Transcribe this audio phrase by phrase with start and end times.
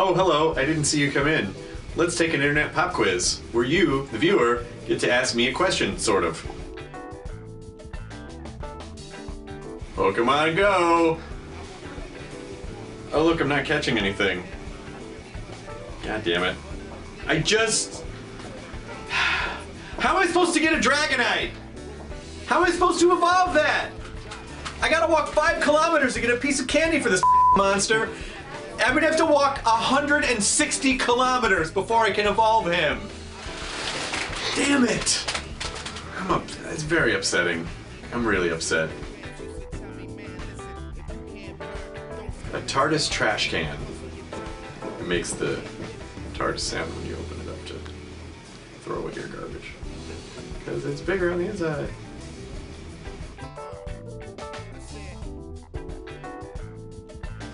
[0.00, 1.52] Oh, hello, I didn't see you come in.
[1.96, 5.52] Let's take an internet pop quiz where you, the viewer, get to ask me a
[5.52, 6.40] question, sort of.
[9.96, 11.18] Pokemon Go!
[13.12, 14.44] Oh, look, I'm not catching anything.
[16.04, 16.56] God damn it.
[17.26, 18.04] I just.
[19.08, 21.50] How am I supposed to get a Dragonite?
[22.46, 23.90] How am I supposed to evolve that?
[24.80, 27.20] I gotta walk five kilometers to get a piece of candy for this
[27.56, 28.08] monster.
[28.80, 33.00] I'm gonna have to walk 160 kilometers before I can evolve him.
[34.54, 35.24] Damn it!
[36.18, 36.44] I'm up.
[36.70, 37.66] It's very upsetting.
[38.12, 38.88] I'm really upset.
[42.54, 43.76] A TARDIS trash can.
[45.00, 45.60] It makes the
[46.34, 47.74] TARDIS sound when you open it up to
[48.80, 49.72] throw away your garbage.
[50.58, 51.90] Because it's bigger on the inside.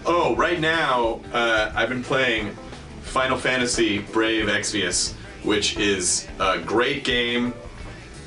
[0.06, 2.54] Oh, right now, uh, I've been playing
[3.00, 7.54] Final Fantasy Brave Exvius, which is a great game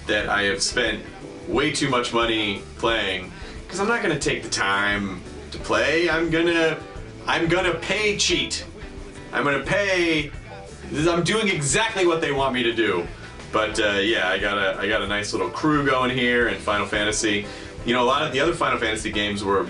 [0.08, 1.03] that I have spent
[1.48, 6.09] way too much money playing because I'm not to take the time to play.
[6.09, 6.80] I'm gonna,
[7.28, 8.66] I'm gonna pay cheat.
[9.31, 10.31] I'm gonna pay.
[11.08, 13.05] I'm doing exactly what they want me to do.
[13.52, 16.58] But uh, yeah, I got a, I got a nice little crew going here in
[16.58, 17.45] Final Fantasy.
[17.86, 19.67] You know, a lot of the other Final Fantasy games were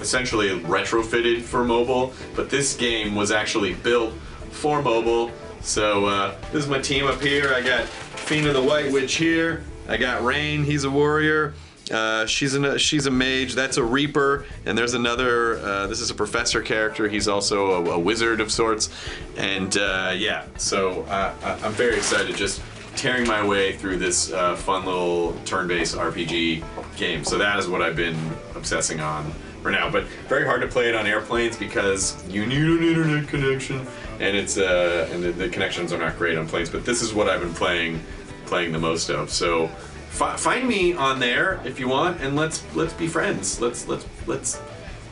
[0.00, 4.12] essentially retrofitted for mobile, but this game was actually built
[4.50, 5.30] for mobile.
[5.60, 7.52] So uh, this is my team up here.
[7.54, 9.64] I got Fina the White Witch here.
[9.88, 10.64] I got Rain.
[10.64, 11.54] He's a warrior.
[11.90, 13.54] Uh, she's a she's a mage.
[13.54, 15.58] That's a reaper, and there's another.
[15.58, 17.08] Uh, this is a professor character.
[17.08, 18.90] He's also a, a wizard of sorts,
[19.36, 20.46] and uh, yeah.
[20.56, 22.36] So uh, I'm very excited.
[22.36, 22.62] Just
[22.94, 26.62] tearing my way through this uh, fun little turn-based RPG
[26.96, 27.24] game.
[27.24, 28.18] So that is what I've been
[28.54, 29.90] obsessing on for now.
[29.90, 33.86] But very hard to play it on airplanes because you need an internet connection,
[34.18, 36.70] and it's uh, and the, the connections are not great on planes.
[36.70, 38.00] But this is what I've been playing
[38.46, 39.30] playing the most of.
[39.30, 39.68] So
[40.08, 43.60] fi- find me on there if you want, and let's let's be friends.
[43.60, 44.60] Let's let's let's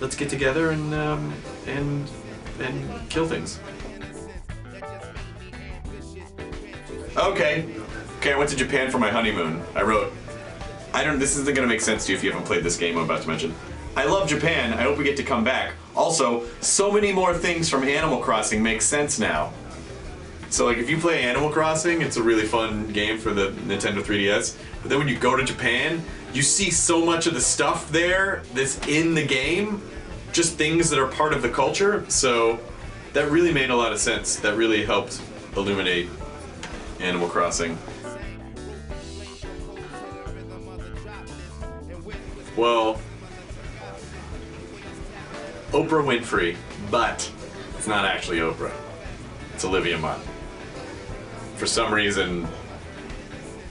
[0.00, 1.32] let's get together and um,
[1.66, 2.08] and
[2.60, 3.60] and kill things.
[7.16, 7.66] Okay,
[8.18, 8.32] okay.
[8.32, 9.62] I went to Japan for my honeymoon.
[9.74, 10.12] I wrote.
[10.94, 11.18] I don't.
[11.18, 13.22] This isn't gonna make sense to you if you haven't played this game I'm about
[13.22, 13.54] to mention.
[13.98, 14.72] I love Japan.
[14.74, 15.74] I hope we get to come back.
[15.96, 19.52] Also, so many more things from Animal Crossing make sense now.
[20.50, 24.00] So like if you play Animal Crossing, it's a really fun game for the Nintendo
[24.00, 24.56] 3DS.
[24.82, 26.00] But then when you go to Japan,
[26.32, 29.82] you see so much of the stuff there that's in the game,
[30.30, 32.04] just things that are part of the culture.
[32.08, 32.60] So
[33.14, 34.36] that really made a lot of sense.
[34.36, 35.20] That really helped
[35.56, 36.08] illuminate
[37.00, 37.76] Animal Crossing.
[42.56, 43.00] Well,
[45.72, 46.56] Oprah Winfrey,
[46.90, 47.30] but
[47.76, 48.72] it's not actually Oprah.
[49.54, 50.20] It's Olivia Munn.
[51.56, 52.48] For some reason,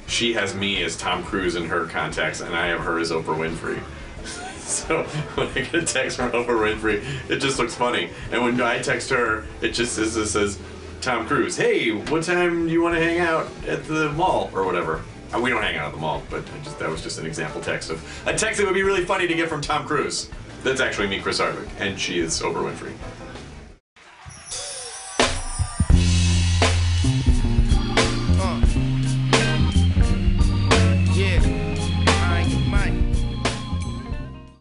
[0.08, 3.38] she has me as Tom Cruise in her contacts, and I have her as Oprah
[3.38, 3.82] Winfrey.
[4.60, 5.04] so
[5.36, 8.10] when I get a text from Oprah Winfrey, it just looks funny.
[8.32, 10.60] And when I text her, it just says, it says
[11.02, 14.66] Tom Cruise, hey, what time do you want to hang out at the mall or
[14.66, 15.02] whatever?
[15.42, 17.90] We don't hang out at the mall, but just, that was just an example text
[17.90, 20.30] of a text that would be really funny to get from Tom Cruise.
[20.64, 22.94] That's actually me, Chris Hardwick, and she is Oprah Winfrey.